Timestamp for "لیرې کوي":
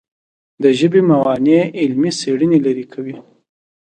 2.65-3.15